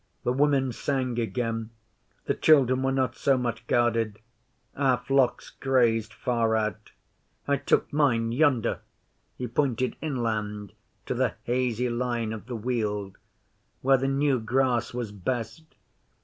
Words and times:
The 0.23 0.33
women 0.33 0.71
sang 0.71 1.19
again; 1.19 1.69
the 2.25 2.33
children 2.33 2.81
were 2.81 2.91
not 2.91 3.15
so 3.15 3.37
much 3.37 3.67
guarded; 3.67 4.17
our 4.75 4.97
flocks 4.97 5.51
grazed 5.51 6.11
far 6.11 6.55
out. 6.55 6.89
I 7.47 7.57
took 7.57 7.93
mine 7.93 8.31
yonder' 8.31 8.79
he 9.37 9.47
pointed 9.47 9.97
inland 10.01 10.73
to 11.05 11.13
the 11.13 11.35
hazy 11.43 11.87
line 11.87 12.33
of 12.33 12.47
the 12.47 12.55
Weald 12.55 13.19
'where 13.81 13.97
the 13.97 14.07
new 14.07 14.39
grass 14.39 14.91
was 14.91 15.11
best. 15.11 15.65